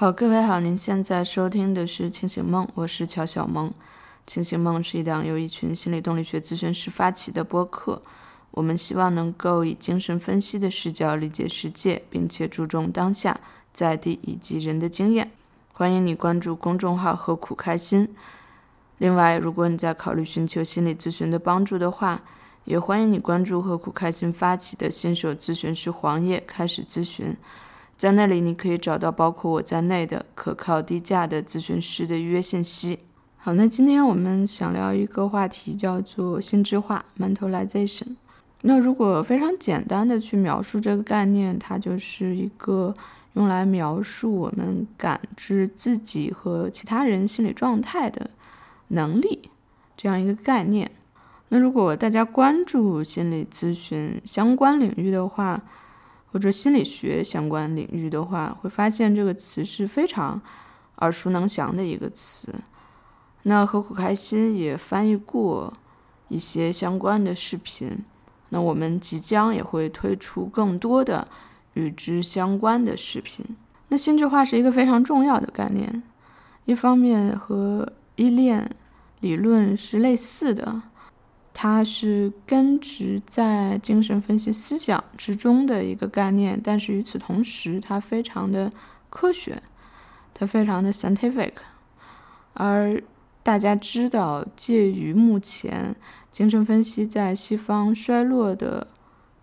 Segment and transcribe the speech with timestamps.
[0.00, 3.68] 好，各位好，您现在收听的是《清醒梦》，我是乔小萌。
[4.28, 8.00] 《清醒梦》是一档由一群心理动力学咨询师发起的播客，
[8.52, 13.40] 我们希望能够以精神分析的视角理解世界，并且注重当下、
[13.72, 15.32] 在地以及人的经验。
[15.72, 18.14] 欢迎你关注公众号“何苦开心”。
[18.98, 22.22] 另外，如果你在考虑寻求心理咨询的帮助的话，
[22.62, 27.36] 也欢迎你关注“何苦开心”发起的新手咨询师黄页，开始咨询。
[27.98, 33.00] 在那里，你可以找到包括我在内的可靠、低价的咨询师的预约信息。
[33.36, 38.14] 好，那今天我们想聊一个话题，叫做心智化 （mentalization）。
[38.62, 42.94] 那如果非常简单的去描述这个概念，它就是一个
[43.32, 48.30] 用来描述我们感知自己和其他人心理状态的
[48.88, 49.50] 能力
[49.96, 50.88] 这样一个概念。
[51.48, 55.60] 那如果大家关注心理咨询相关领域的话，
[56.32, 60.40] 或者心理学相关领域的话，会发现这个词是非常
[60.96, 62.54] 耳熟能详的一个词。
[63.44, 65.72] 那何苦开心也翻译过
[66.28, 68.04] 一些相关的视频。
[68.50, 71.26] 那我们即将也会推出更多的
[71.74, 73.44] 与之相关的视频。
[73.88, 76.02] 那心智化是一个非常重要的概念，
[76.64, 78.70] 一方面和依恋
[79.20, 80.82] 理论是类似的。
[81.60, 88.70] 它是根植在精神分析思想之中的一个概念，但是与此同时，它非常的
[89.10, 89.60] 科学，
[90.32, 91.50] 它非常的 scientific。
[92.52, 93.02] 而
[93.42, 95.96] 大家知道，介于目前
[96.30, 98.86] 精神分析在西方衰落的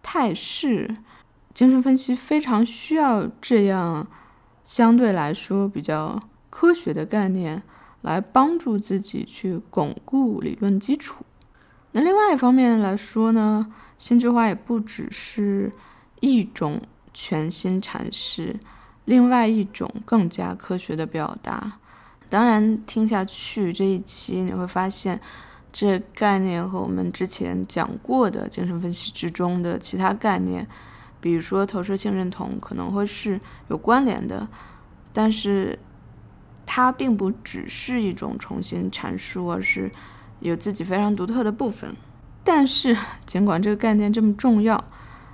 [0.02, 0.95] 态势，
[1.53, 4.07] 精神分析非常需要这样
[4.63, 6.17] 相对来说比较
[6.50, 7.61] 科学的概念
[8.03, 11.25] 来帮助自己去巩固理论基础。
[11.97, 13.65] 那另外一方面来说呢，
[13.97, 15.71] 心智化也不只是
[16.19, 16.81] 一种
[17.13, 18.59] 全新阐释，
[19.05, 21.79] 另外一种更加科学的表达。
[22.27, 25.21] 当然，听下去这一期你会发现，
[25.71, 30.67] 这概念和我们之前讲过的精神分析之中的其他概念，
[31.22, 33.39] 比如说投射性认同，可能会是
[33.69, 34.45] 有关联的。
[35.13, 35.79] 但是，
[36.66, 39.89] 它并不只是一种重新阐述，而是。
[40.40, 41.96] 有自己非常独特的部分，
[42.44, 44.84] 但是尽管这个概念这么重要，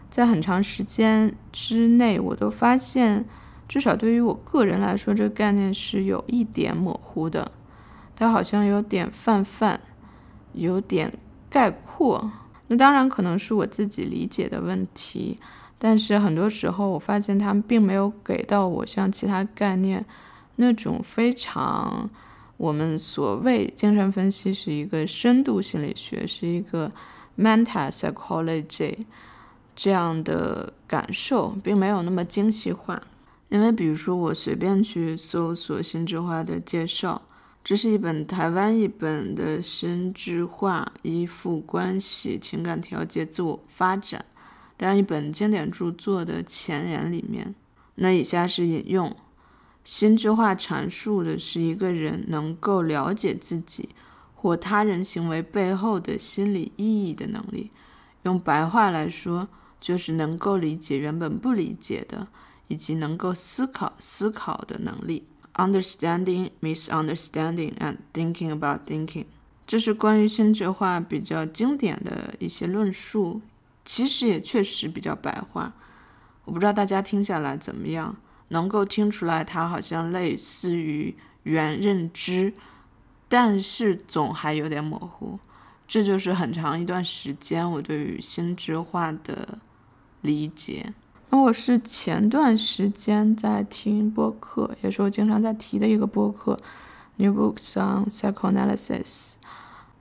[0.09, 3.25] 在很长时间之内，我都发现，
[3.67, 7.51] 至少对于我个人来说，这个概念是有一点模糊的，
[8.15, 9.79] 它好像有点泛泛，
[10.53, 11.11] 有点
[11.49, 12.31] 概括。
[12.67, 15.37] 那当然可能是我自己理解的问题，
[15.77, 20.05] 但是很多时候我发现他们并没有给到我像其他概念
[20.55, 22.09] 那种非常。
[22.61, 26.91] 我们所谓精神分析是一个深度心理学，是一个
[27.35, 28.95] meta psychology
[29.75, 33.01] 这样的感受，并没有那么精细化。
[33.49, 37.19] 因为，比如说，我随便去搜索心智化的介绍，
[37.63, 44.23] 这是一本台湾一本的心智化依附关系、情感调节、自我发展
[44.77, 47.55] 这样一本经典著作的前言里面，
[47.95, 49.15] 那以下是引用。
[49.83, 53.89] 心智化阐述的是一个人能够了解自己
[54.35, 57.71] 或他人行为背后的心理意义的能力。
[58.23, 59.47] 用白话来说，
[59.79, 62.27] 就是能够理解原本不理解的，
[62.67, 65.23] 以及能够思考思考的能力。
[65.55, 69.25] Understanding, misunderstanding, and thinking about thinking，
[69.67, 73.41] 这是关于心智化比较经典的一些论述，
[73.83, 75.73] 其实也确实比较白话。
[76.45, 78.15] 我不知道大家听下来怎么样。
[78.51, 82.53] 能够听出来，它好像类似于原认知，
[83.27, 85.39] 但是总还有点模糊。
[85.87, 89.57] 这就是很长一段时间我对于心智化的
[90.21, 90.93] 理解。
[91.29, 96.53] 那我是前段时间在听播客，也是我经常在提的一个播客
[97.15, 99.03] 《New Books on Psychoanalysis》。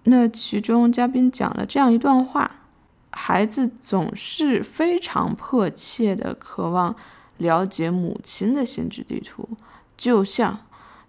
[0.05, 2.51] 那其中嘉宾讲了这样一段话：
[3.11, 6.97] 孩子总是非常迫切的渴望。
[7.41, 9.49] 了解母亲的心智地图，
[9.97, 10.59] 就像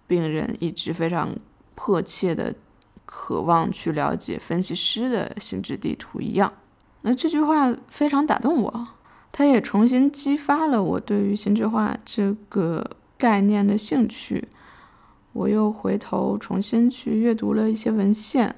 [0.06, 1.34] 病人一直非常
[1.74, 2.54] 迫切的
[3.04, 6.52] 渴望去了解分析师的心智地图一样。
[7.02, 8.88] 那这句话非常打动我，
[9.30, 14.48] 它也重新激发了我对于心智化这个概念的兴趣。
[15.34, 18.54] 我又回头重新去阅读了一些文献。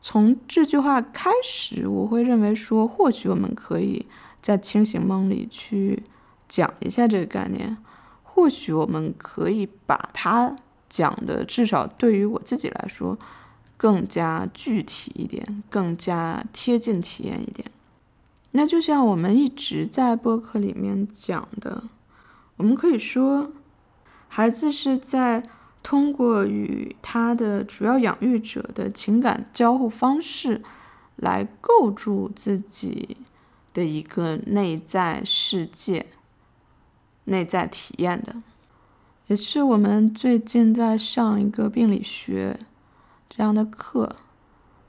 [0.00, 4.06] 从这句话开始，我会认为说，或许我们可以
[4.42, 6.02] 在清醒梦里去。
[6.48, 7.76] 讲一下这个概念，
[8.22, 10.56] 或许我们可以把它
[10.88, 13.18] 讲的至少对于我自己来说
[13.76, 17.70] 更加具体一点，更加贴近体验一点。
[18.52, 21.84] 那就像我们一直在播客里面讲的，
[22.56, 23.52] 我们可以说，
[24.26, 25.42] 孩子是在
[25.82, 30.62] 通过与他的主要养育者的情感交互方式，
[31.16, 33.18] 来构筑自己
[33.74, 36.06] 的一个内在世界、
[37.28, 38.34] 内在体验的。
[39.28, 42.58] 也是我们最近在上一个病理学
[43.28, 44.16] 这样的课，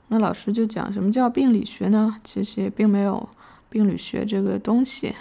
[0.08, 2.16] 那老师就讲什么叫病理学呢？
[2.24, 3.28] 其实也并没有
[3.68, 5.14] 病理学这个东西，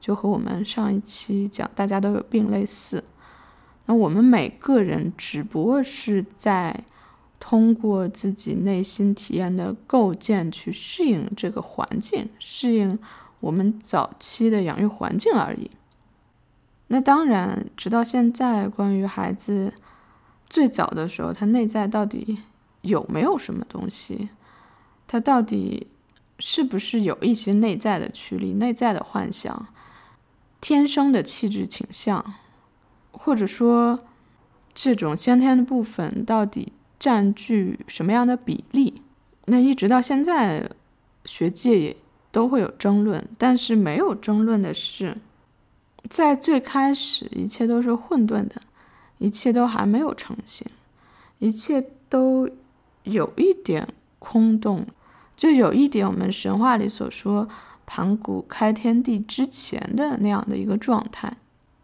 [0.00, 3.04] 就和我们上一期讲大家都有病类似。
[3.84, 6.82] 那我们每个人只不过是在
[7.38, 12.98] 通过自己内心体验的构建去适应这个环境，适应
[13.40, 15.70] 我们早期的养育环境而已。
[16.88, 19.72] 那当然，直到现在，关于孩子
[20.48, 22.38] 最早的时候，他内在到底
[22.82, 24.28] 有没有什么东西？
[25.08, 25.88] 他到底
[26.38, 29.66] 是不是有一些内在的驱力、内在的幻想、
[30.60, 32.34] 天生的气质倾向，
[33.10, 34.00] 或者说
[34.72, 39.02] 这种先天的部分到底占据什么样的比例？
[39.46, 40.70] 那一直到现在，
[41.24, 41.96] 学界也
[42.30, 45.16] 都会有争论，但是没有争论的是。
[46.08, 48.60] 在最开始，一切都是混沌的，
[49.18, 50.66] 一切都还没有成型，
[51.38, 52.48] 一切都
[53.04, 53.86] 有一点
[54.18, 54.86] 空洞，
[55.36, 57.48] 就有一点我们神话里所说
[57.86, 61.36] 盘古开天地之前的那样的一个状态。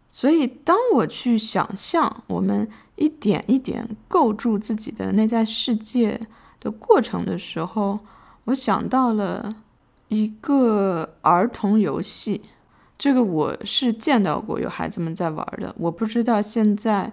[0.09, 6.21] 所以，当我去想象我们一点一点构筑自己的内在世界
[6.59, 7.99] 的过程的时候，
[8.45, 9.55] 我想到了
[10.09, 12.41] 一个儿童游戏。
[13.03, 17.11] 这个我是见到过有孩子们在玩的，我不知道现在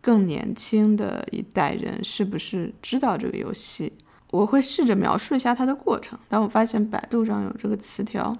[0.00, 3.92] 更年轻的一代人是不是知道这个游戏。
[4.30, 8.32] 我会试着描述一下它的过程，但我发现百度上有这个词条，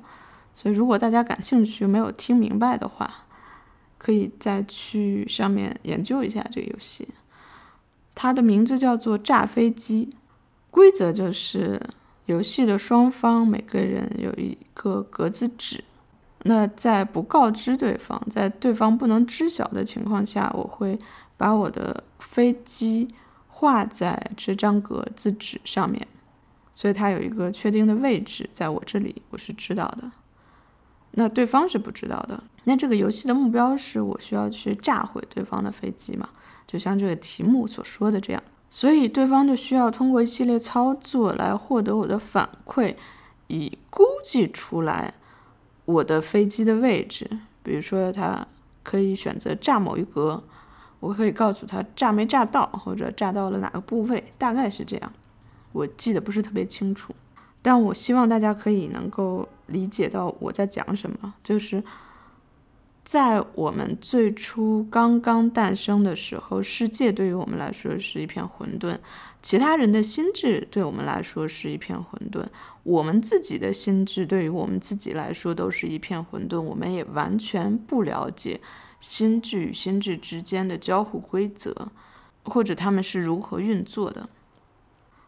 [0.55, 3.13] 所以如果大家感兴趣没有听明白的话，
[3.99, 7.09] 可以再去上面研究一下这个游戏。
[8.15, 10.15] 它的名字叫做炸飞机，
[10.71, 11.83] 规则就是
[12.27, 15.83] 游戏的双方每个人有一个格子纸。
[16.45, 20.99] 那在不告知对方，在对方不能知晓的情况下，我会
[21.37, 23.07] 把我的飞机
[23.47, 26.05] 画在这张格子纸上面，
[26.75, 30.11] 所以它有一个确定的位置，在我这里我是知道的，
[31.13, 32.43] 那对方是不知道的。
[32.65, 36.29] 那这个游戏的目标是我需要去炸毁对方的飞机嘛？
[36.67, 42.97] 就像这个题目所说的这样，所以对方就需要通过一系列操作来获得我的反馈，
[43.47, 45.15] 以估计出来。
[45.85, 47.29] 我的飞机的位置，
[47.63, 48.47] 比如说他
[48.83, 50.43] 可以选择炸某一格，
[51.01, 55.13] 我可以告诉他炸没炸到，或者炸到了哪个部位，大概是这样。
[55.73, 57.15] 我记得不是特别清楚，
[57.61, 61.83] 但我希望大家可以能够理解到我在讲什么，就是。
[63.05, 68.97] 在我们最初刚刚诞生的时候，世界对于我们来说是一片混沌，
[69.43, 72.47] 其他人的心智对我们来说是一片混沌，
[72.85, 78.61] 我们自己的心智对于我们自己来说都是一片混沌，我们也完全不了解
[79.01, 81.89] 心智与心智之间的交互规则，
[82.45, 84.29] 或者他们是如何运作的。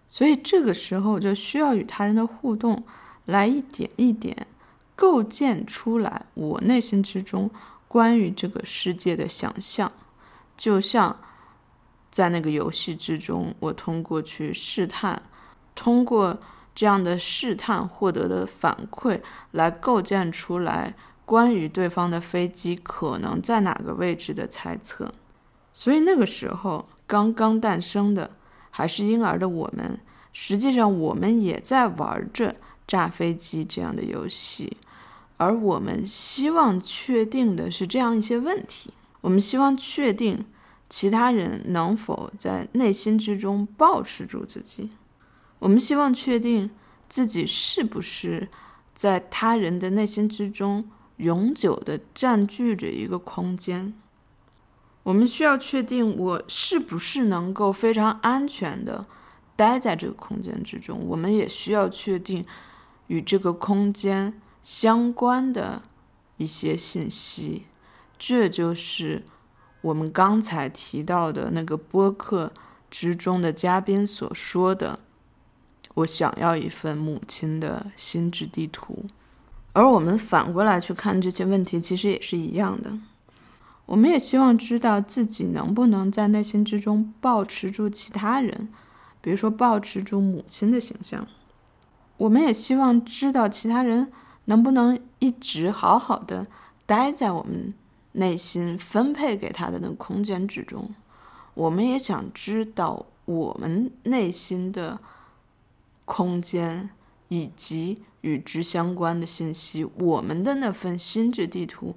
[0.07, 2.85] 所以这个时候就需要与他人的互动，
[3.25, 4.47] 来一点一点。
[4.97, 7.51] 构建出来我内心之中
[7.89, 9.91] 关于这个世界的想象，
[10.57, 11.17] 就像
[12.11, 15.21] 在那个游戏之中，我通过去试探，
[15.75, 16.39] 通过
[16.75, 19.21] 这样的试探获得的反馈，
[19.53, 25.13] 来构建出来关于对方的飞机可能在哪个位置的猜测。
[25.73, 28.31] 所以那个时候刚刚诞生的
[28.71, 29.99] 还是婴儿的我们，
[30.33, 32.55] 实际上我们也在玩着
[32.87, 34.77] 炸飞机这样的游戏。
[35.37, 40.45] 而我们希望确定的是这样一些问题：我们希望确定
[40.89, 44.89] 其他人能否在内心之中保持住自己；
[45.59, 46.71] 我们希望确定
[47.09, 48.49] 自己是不是
[48.95, 53.93] 在他人的内心之中永久的占据着一个空间；
[55.03, 59.05] 我们需要确定我是不是能够非常安全的
[59.57, 62.45] 待在这个空间之中；我们也需要确定
[63.09, 64.41] 与这个空间。
[64.65, 65.83] 相关的
[66.39, 67.67] 一些信息，
[68.19, 69.23] 这就是
[69.83, 72.51] 我们刚才提到的那个播客
[72.91, 74.99] 之中的嘉宾所说的
[75.97, 79.05] ：“我想要一份母亲的心智地图。”
[79.75, 82.99] 而我们反过来去看这些问题，其实也是一样的。
[83.85, 88.71] 我们也希望知道自己能不能在内心之中保持住其他人，
[89.21, 91.29] 比如说保持住母亲的形象。
[92.17, 94.11] 我们也希望知道其他人。
[94.47, 96.47] 能不能一直好好的
[96.87, 97.73] 待在我们
[98.13, 100.95] 内心分配给他的那空间之中。
[101.55, 104.99] 我们也想知道我们内心的
[106.05, 106.91] 空间
[107.29, 111.95] 以及与之相关的信息，我们的那份心智地图，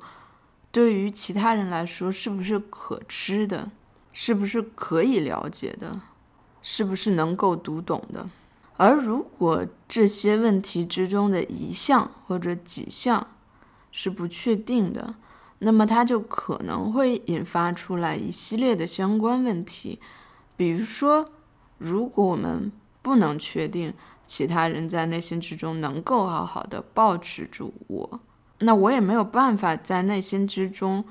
[0.71, 3.71] 对于其他人来说是不是可知的？
[4.13, 6.01] 是不是可以了解的？
[6.61, 8.29] 是不是能够读懂的？
[8.77, 13.27] 而如果这些问题之中的一项或者几项
[13.91, 15.15] 是不确定的，
[15.59, 19.99] 那么它就可能会引发出来一系列的相关问题。
[20.55, 21.25] 比如说，
[21.79, 23.93] 如果我们不能确定
[24.25, 28.19] 其他人在内心之中能够好好的保持住我，
[28.59, 31.03] 那我也没有办法在内心之中。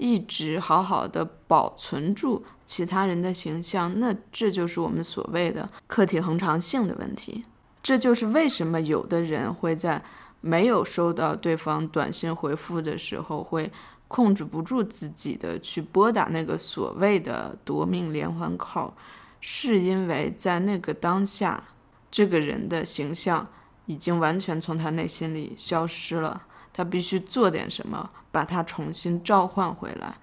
[0.00, 7.44] 一直好好的保存住其他人的形象，那这就是我们所谓的客体恒常性的问题。
[7.82, 10.02] 这就是为什么有的人会在
[10.40, 13.70] 没有收到对方短信回复的时候，会
[14.08, 18.92] 控制不住自己的去拨打那个所谓的夺命连环 call，
[19.38, 21.62] 是因为在那个当下，
[22.10, 23.46] 这个人的形象
[23.84, 26.46] 已经完全从他内心里消失了。
[26.72, 30.14] 他必须做点什么，把他重新召唤回来，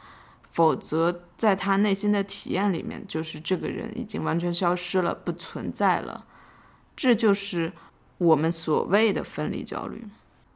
[0.49, 6.25] 否则在他内心的体验里面，就是这个人已经完全消失了，不存在了。
[6.95, 7.71] 这就是
[8.17, 10.03] 我们所谓的分离焦虑。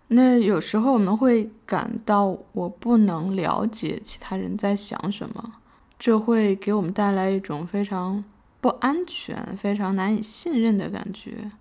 [0.08, 5.54] 那有时候我们会感到我不能了解其他人在想什么，
[6.00, 8.24] 这会给我们带来一种非常
[8.60, 11.52] 不安全、非常难以信任的感觉，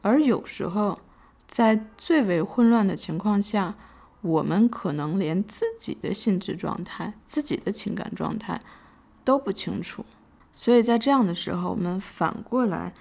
[0.00, 0.98] 而有时候。
[1.48, 3.74] 在最为混乱的情况下，
[4.20, 8.60] 我们可能连自己的心智状态、自己的情感状态
[9.24, 10.04] 都不清楚。
[10.52, 12.92] 所以在这样的时候，我们反过来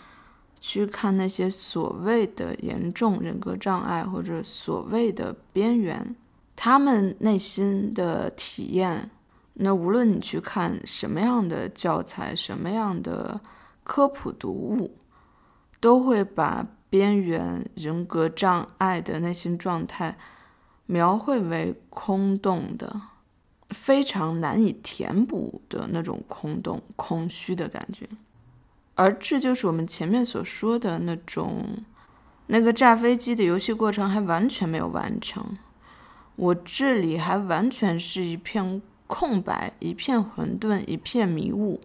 [0.61, 6.15] 去看那些所谓的严重人格障碍或者所谓的边缘，
[6.55, 9.11] 他们内心的体验。
[9.55, 13.41] 那无论你去看什么样的教材、什么样的
[13.83, 14.95] 科普读物，
[15.81, 16.65] 都会把。
[16.89, 20.17] 边缘人格障碍的内心状态，
[20.86, 23.01] 描绘为空洞的、
[23.72, 28.08] 非常难以填补的那种空洞、空虚的感觉，
[28.96, 31.65] 而这就是我们前面所说的那种，
[32.48, 35.58] 那个炸飞机的游戏过程还完全没有完成，
[36.38, 41.82] 我这里还完全是一片空白、一片混沌、一片迷雾，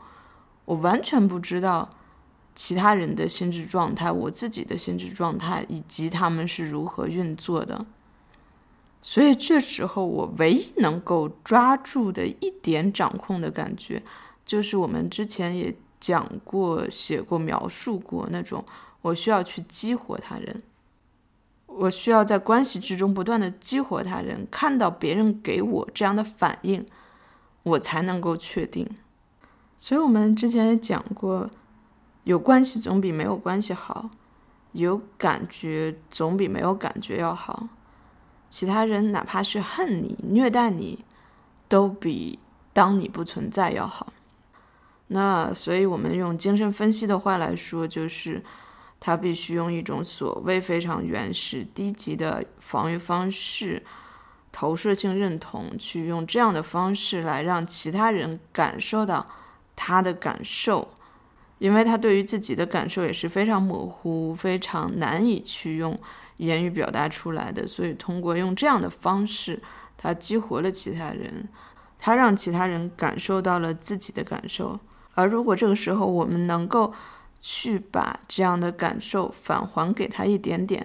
[0.65, 1.91] 我完全不知道。
[2.55, 7.87] 其他人的心智状态，我自己的心智状态，以及他们是如何运作的。
[9.01, 14.03] 所以这时候，我唯一能够抓住的一点掌控的感觉，
[14.45, 18.65] 就是我们之前也讲过、写过、描述过那种，
[19.01, 20.63] 我需要去激活他人，
[21.67, 26.87] 我需要在关系之中不断的激活他人，看到别人给我这样的反应，
[27.63, 28.89] 我才能够确定。
[29.79, 31.51] 所以我们之前也讲过。
[32.25, 34.09] 有关系总比没有关系好，
[34.73, 37.69] 有感觉总比没有感觉要好。
[38.49, 41.05] 其他人哪怕是恨你、虐待你，
[41.69, 42.38] 都比
[42.73, 44.12] 当你不存在要好。
[45.09, 48.43] 那所以，我们用精神分析的话来说，就是
[49.00, 53.83] 他必须用一种所谓非常原始、低级的防御方式——
[54.52, 59.26] 投射性认同，去用这样的方式来让其他人感受到
[59.75, 60.88] 他的感受。
[61.62, 65.97] 因为他对于自己的感受也是非常模糊、非常难以去用
[66.38, 69.62] 言语表达出来的，所以通过用这样的方式，
[69.97, 71.49] 他激活了其他人，
[72.00, 74.76] 他让其他人感受到了自己的感受。
[75.14, 76.92] 而如果这个时候我们能够
[77.40, 80.85] 去把这样的感受返还给他一点点，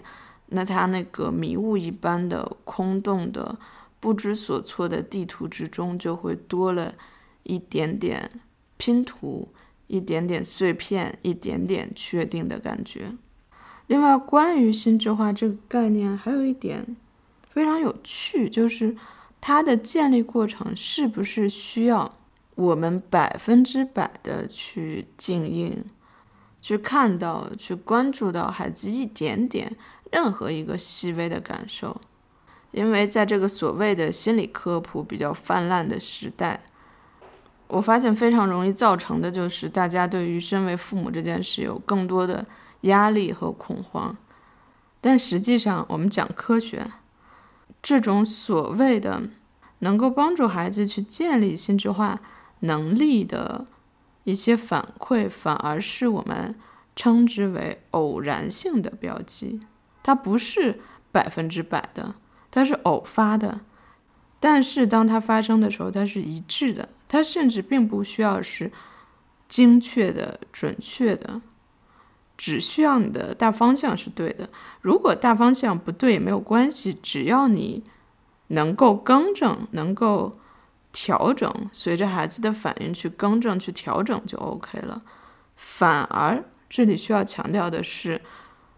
[0.50, 3.58] 那他那个迷雾一般的空洞的
[4.00, 6.94] 不知所措的地图之中，就会多了
[7.42, 8.30] 一点点
[8.78, 9.50] 拼图。
[9.88, 13.14] 一点点碎片，一点点确定的感觉。
[13.88, 16.96] 另外，关于心智化这个概念，还有一点
[17.50, 18.96] 非常有趣，就是
[19.40, 22.14] 它的建立过程是不是需要
[22.56, 25.86] 我们百分之百的去静音、
[26.62, 29.74] 去看到、去关注到孩子一点点
[30.12, 32.02] 任何一个细微的感受？
[32.72, 36.60] 因为在这个所谓的心理科普比较泛滥的时代。
[37.68, 42.46] 我发现非常容易造成的就是大家对于身为父母这件事有更多的
[42.82, 44.16] 压力和恐慌，
[45.02, 46.90] 但实际上我们讲科学，
[47.82, 49.24] 这种所谓的
[49.80, 52.22] 能够帮助孩子去建立心智化
[52.62, 53.66] 能力的
[54.24, 56.56] 一些反馈，反而是我们
[56.96, 59.60] 称之为偶然性的标记，
[60.02, 60.80] 它不是
[61.12, 62.16] 百分之百的，
[62.50, 63.62] 它是偶发的。
[64.40, 68.72] 但是当它发生的时候，它是一致的，它甚至并不需要是
[69.48, 71.42] 精确的、准确的，
[72.38, 74.50] 只需要你的大方向是对的。
[74.82, 77.84] 如果大方向不对也没有关系，只要你
[78.48, 80.32] 能够更正、能够
[80.92, 85.02] 调整，随着孩子的反应去更正、去调整就 OK 了。
[85.56, 88.22] 反而这里需要强调的是。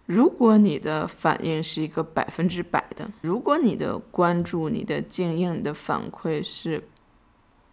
[0.05, 6.83] 如果你的反应是一个百分之百的，如果你的关注、你的经验、你的反馈是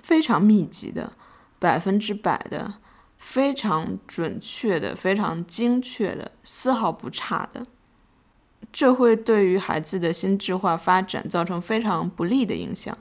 [0.06, 1.12] 非常密集的、
[1.58, 2.74] 百分之百的、
[3.18, 7.66] 非常准确的、非常精确的、丝毫不差的，
[8.72, 12.96] 这会对于孩子的心智化发展造成非常不利的影响。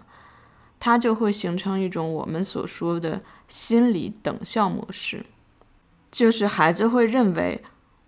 [0.79, 5.25] 它就会形成一种我们所说的心理等效模式，
[6.09, 7.63] 就是孩子会认为。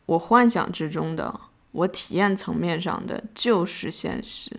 [0.07, 1.37] 我幻想之中的，
[1.73, 4.49] 我体验层面上的就是现实，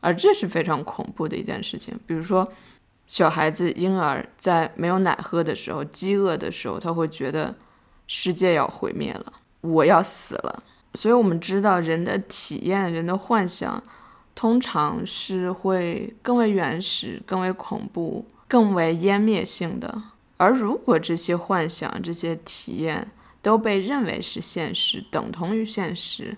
[0.00, 1.96] 而这是非常恐怖的一件事情。
[2.08, 2.52] 比如说，
[3.10, 7.52] 小孩子婴儿在没有奶喝的时候，饥饿的时候，他会觉得
[8.06, 10.62] 世界要毁灭了，我要死了。
[10.94, 13.82] 所以，我们知道人的体验、人的幻想，
[14.36, 19.92] 通常是会更为原始、更为恐怖、更为湮灭性的。
[20.36, 23.10] 而如果这些幻想、这些体验，
[23.42, 26.36] 都被认为是现实，等同于现实，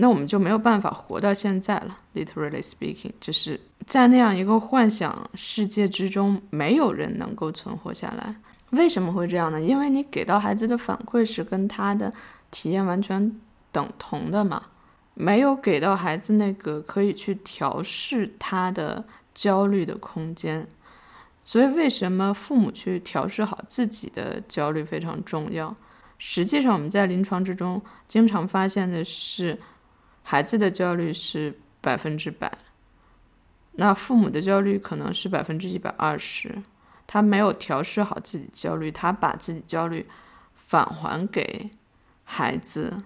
[0.00, 1.96] 那我们就没有办法活到现在了。
[2.14, 8.36] Literally speaking，就是在那样一个幻想世界之中，没有人能够存活下来。
[8.70, 9.60] 为什么会这样呢？
[9.60, 12.12] 因为你给到孩子的反馈是跟他的
[12.50, 13.40] 体验完全
[13.72, 14.62] 等同的嘛，
[15.14, 20.66] 没有给到孩子那个可以去调试他的焦虑的空间。
[21.42, 25.74] 所以，为什么父母去调试好自己的焦虑非常重要？
[26.18, 29.58] 实际上，我们在临床之中经常发现的是，
[30.30, 32.58] 孩子的焦虑是百分之百，
[33.72, 36.62] 那父母的焦虑可能是百分之一百二十。
[37.06, 40.06] 他没有调试好自己焦虑，他把自己焦虑
[40.54, 41.70] 返还给
[42.24, 43.04] 孩子，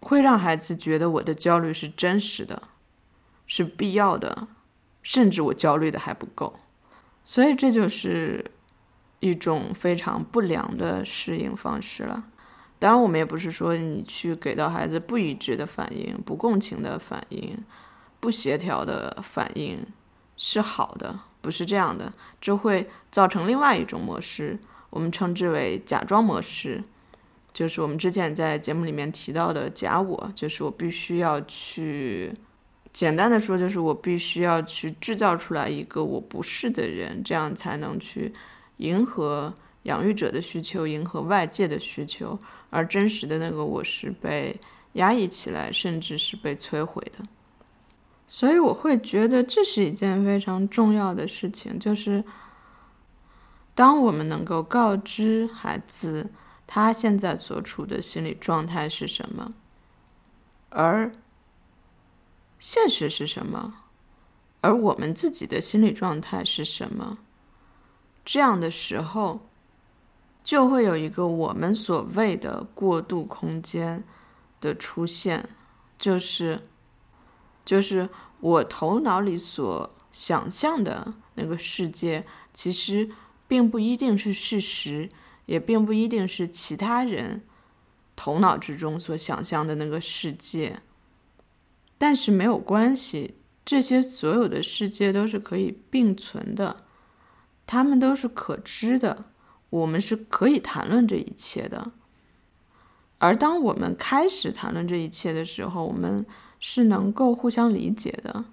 [0.00, 2.62] 会让孩子觉得我的焦虑是真实的，
[3.46, 4.48] 是必要的，
[5.02, 6.58] 甚至我焦虑的还不够。
[7.22, 8.50] 所以，这就是
[9.20, 12.24] 一种非常不良的适应方式了。
[12.82, 17.56] 当然，我们也不是说你去给到孩子不一致的反应、不共情的反应、
[18.18, 19.78] 不协调的反应
[20.36, 24.58] 是好的，不是这样的，这会造成另外一种模式，
[24.90, 26.82] 我们称之为假装模式，
[27.52, 32.34] 就是我们之前在节目里面提到的假我，就是我必须要去，
[32.92, 38.32] 简单的说，就是我必须要去制造出来一个我不是的人，这样才能去
[38.78, 42.36] 迎合养育者的需求，迎合外界的需求。
[42.72, 44.58] 而真实的那个我是被
[44.94, 47.22] 压抑起来，甚至是被摧毁的，
[48.26, 52.24] 所以我会觉得这是一件非常重要的事情，就是
[53.74, 56.30] 当我们能够告知孩子
[56.66, 59.52] 他现在所处的心理状态是什么，
[60.70, 61.12] 而
[62.58, 63.74] 现实是什么，
[64.62, 67.18] 而我们自己的心理状态是什么，
[68.24, 69.51] 这样的时候。
[70.44, 74.02] 就会有一个我们所谓的过渡空间
[74.60, 75.48] 的出现，
[75.98, 76.60] 就是，
[77.64, 78.08] 就是
[78.40, 83.08] 我头脑里所想象的那个世界，其实
[83.46, 85.08] 并不一定是事实，
[85.46, 87.42] 也并不一定是其他人
[88.16, 90.80] 头脑之中所想象的那个世界。
[91.96, 96.84] 但是没有关系，这些所有的世界都是可以并存的，
[97.64, 99.31] 它们都是可知的。
[99.72, 101.92] 我们是可以谈论这一切的，
[103.16, 106.26] 而当我们开始谈论这一切的时候，我们
[106.60, 108.44] 是能够互相理解的，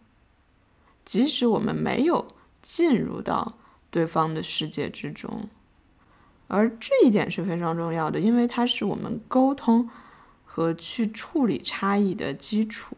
[1.04, 2.26] 即使我们没有
[2.62, 3.58] 进入到
[3.92, 5.50] 对方的世界之中，
[6.48, 9.90] 而这一点是非常重要的，因为它是我们沟通
[10.46, 12.96] 和去处理差异的基础。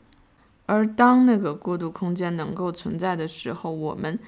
[0.68, 4.20] 而当那个过渡空间能够存在的时候，我们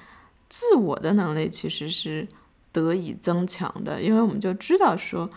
[0.48, 2.26] 自我的能力其实是。
[2.74, 5.30] 得以增强的，因为我们就知道说，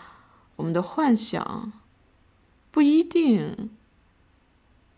[0.56, 1.72] 我们的幻想
[2.72, 3.70] 不一定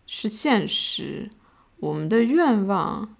[0.07, 1.29] 是现实，
[1.77, 3.15] 我们的愿望、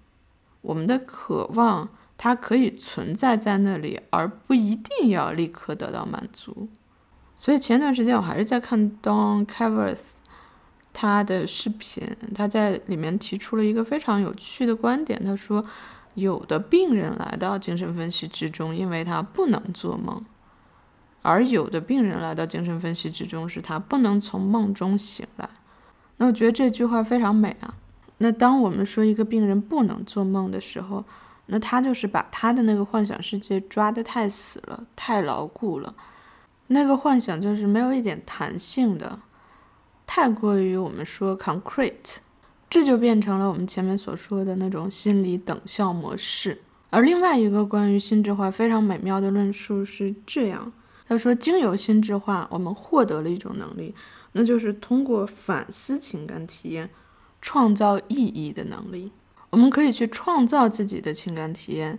[0.62, 6.68] 我们的渴望，它可以存在在那里，而不一定要立刻得到满足。
[7.36, 10.18] 所以前段时间我还是在看 Don Caverth
[10.92, 15.64] 他的视频，他在里面提出了一个非常有趣的观点，他说。
[16.14, 20.22] 有的病人来到精神分析之中，因为他不能做梦；
[21.22, 25.48] 而有的病人来到精神分析之中，是他不能从梦中醒来。
[26.18, 27.74] 那我觉得这句话非常美啊。
[28.18, 31.04] 那当我们说一个病人不能做梦的时候，
[31.46, 35.94] 那他就是把他的那个幻想世界抓得太死了，太牢固了。
[36.68, 39.18] 那个幻想就是没有一点弹性的，
[40.06, 42.18] 太过于我们说 concrete，
[42.72, 46.58] 这就变成了我们前面所说的那种心理等效模式。
[46.88, 50.72] 而另外一个关于心智化非常美妙的论述是这样：
[51.06, 53.94] 他说，经由心智化，我们获得了一种能力，
[54.32, 56.88] 那就是通过反思情感体验，
[57.42, 59.12] 创造意义的能力。
[59.50, 61.98] 我们可以去创造自己的情感体验，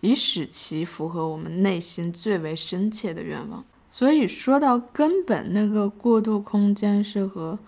[0.00, 3.64] 以使其符合我们内心最为深切的愿望。
[3.86, 7.58] 所以说到根本，那个过渡空间是和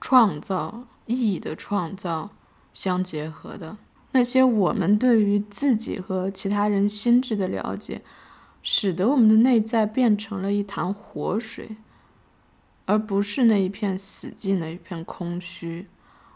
[0.00, 2.30] 创造意义的创造
[2.72, 3.76] 相结合的。
[4.12, 8.02] 那些我们对于自己和其他人心智的了解，
[8.62, 11.76] 使得我们的内在变成了一潭活水，
[12.84, 15.88] 而不是那一片死寂、那一片空虚。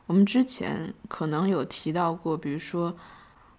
[0.06, 2.96] 我们之前可能有提到过，比如说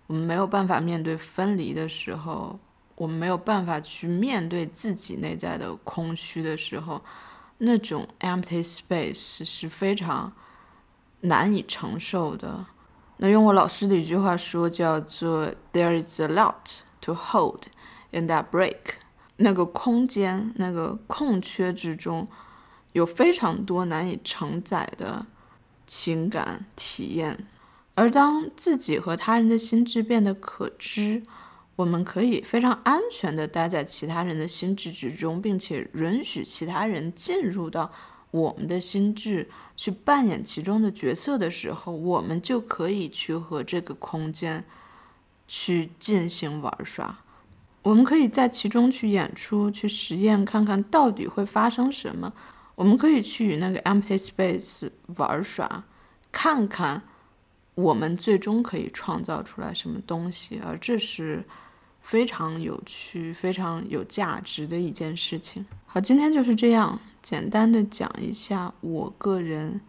[0.08, 2.60] 我们没有办法面对分离的时候。
[2.96, 7.02] 我们没有办法去面对自己内在的空虚的时候，
[7.58, 10.32] 那种 empty space 是非常
[11.22, 12.66] 难以承受的。
[13.18, 17.64] 那用我老师的一句话说，叫做 "There is a lot to hold
[18.12, 18.96] in that break"，
[19.38, 22.28] 那个空间、那个空缺之中，
[22.94, 25.26] 有非常多难以承载的
[25.86, 27.48] 情感体验。
[27.94, 31.22] 而当自己和他人的心智变得可知，
[31.76, 37.92] 我们可以非常安全地待在其他人的心智之中，并且允许其他人进入到
[38.32, 44.64] 我们的心智去扮演其中的角色的时候，我们就可以去和这个空间
[45.48, 47.18] 去进行玩耍。
[47.84, 52.32] 我们可以在其中去演出、去实验，看看到底会发生什么。
[52.76, 55.84] 我们可以去与那个 empty space 玩耍，
[56.32, 57.02] 看看
[57.76, 61.44] 我们最终可以创造出来什么东西，而这是。
[62.02, 65.66] 非常有趣、非常有价值的一件事情。
[65.86, 69.80] 好，今天就是这样，简单的讲一下我个人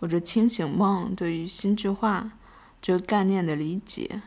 [0.00, 2.32] 或者清醒梦对于心智化
[2.80, 4.22] 这个概念的理解。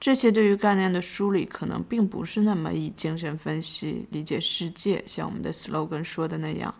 [0.00, 6.74] 这些对于概念的梳理，可能并不是那么以精神分析理解世界，像我们的 slogan 说的那样。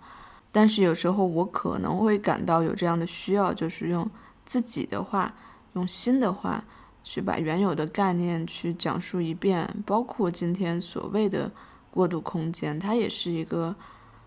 [0.50, 4.10] 但是有时候我可能会感到有这样的需要，就是用
[4.44, 5.34] 自己的话，
[5.74, 6.64] 用心的话。
[7.02, 11.50] 去把原有的概念去讲述一遍，包括今天所谓的
[11.90, 13.74] 过渡空间，它也是一个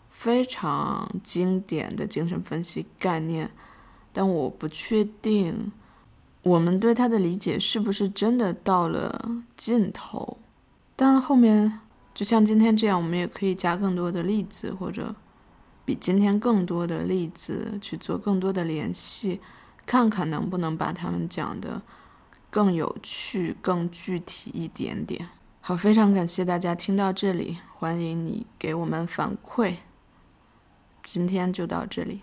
[0.09, 3.49] 非常经典的精神分析概念。
[4.11, 5.71] 但我不确定
[6.41, 10.37] 我们对它的理解是不是真的到了尽头。
[10.95, 11.79] 但后面
[12.13, 15.15] 就像今天这样，我们也可以加更多的例子，或者
[15.85, 19.39] 比今天更多的例子去做更多的联系，
[19.85, 21.81] 看看能不能把他们讲的。
[22.53, 25.27] 更有趣、更具体一点点。
[25.59, 29.77] 好，非常感谢大家听到这里，欢迎你给我们反馈。
[31.03, 32.21] 今天就到这里。